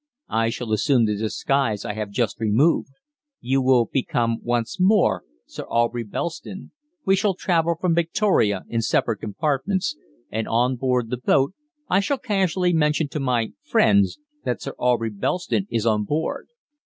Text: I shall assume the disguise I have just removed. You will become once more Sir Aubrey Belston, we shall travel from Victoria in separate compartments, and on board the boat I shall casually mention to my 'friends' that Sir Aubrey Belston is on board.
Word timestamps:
I 0.31 0.49
shall 0.49 0.71
assume 0.71 1.05
the 1.05 1.15
disguise 1.15 1.85
I 1.85 1.93
have 1.93 2.09
just 2.09 2.39
removed. 2.39 2.89
You 3.39 3.61
will 3.61 3.85
become 3.85 4.39
once 4.41 4.79
more 4.79 5.23
Sir 5.45 5.63
Aubrey 5.69 6.03
Belston, 6.03 6.71
we 7.05 7.15
shall 7.15 7.35
travel 7.35 7.75
from 7.79 7.93
Victoria 7.93 8.63
in 8.67 8.81
separate 8.81 9.19
compartments, 9.19 9.95
and 10.31 10.47
on 10.47 10.75
board 10.75 11.11
the 11.11 11.17
boat 11.17 11.53
I 11.87 11.99
shall 11.99 12.17
casually 12.17 12.73
mention 12.73 13.09
to 13.09 13.19
my 13.19 13.53
'friends' 13.61 14.17
that 14.43 14.59
Sir 14.63 14.71
Aubrey 14.79 15.11
Belston 15.11 15.67
is 15.69 15.85
on 15.85 16.05
board. 16.05 16.47